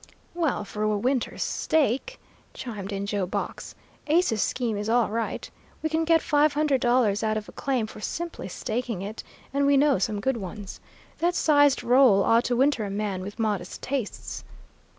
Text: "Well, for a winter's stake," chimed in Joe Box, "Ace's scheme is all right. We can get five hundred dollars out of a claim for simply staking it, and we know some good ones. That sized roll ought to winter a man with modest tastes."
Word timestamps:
"Well, 0.33 0.65
for 0.65 0.81
a 0.81 0.97
winter's 0.97 1.43
stake," 1.43 2.19
chimed 2.55 2.91
in 2.91 3.05
Joe 3.05 3.27
Box, 3.27 3.75
"Ace's 4.07 4.41
scheme 4.41 4.75
is 4.75 4.89
all 4.89 5.09
right. 5.11 5.47
We 5.83 5.89
can 5.89 6.05
get 6.05 6.23
five 6.23 6.53
hundred 6.53 6.81
dollars 6.81 7.21
out 7.21 7.37
of 7.37 7.47
a 7.47 7.51
claim 7.51 7.85
for 7.85 8.01
simply 8.01 8.47
staking 8.47 9.03
it, 9.03 9.23
and 9.53 9.67
we 9.67 9.77
know 9.77 9.99
some 9.99 10.19
good 10.19 10.37
ones. 10.37 10.79
That 11.19 11.35
sized 11.35 11.83
roll 11.83 12.23
ought 12.23 12.45
to 12.45 12.55
winter 12.55 12.83
a 12.83 12.89
man 12.89 13.21
with 13.21 13.37
modest 13.37 13.83
tastes." 13.83 14.43